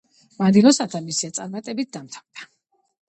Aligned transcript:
მანდილოსანთა 0.37 1.01
მისია 1.09 1.35
წარმატებით 1.41 1.93
დამთავრდა. 1.99 2.49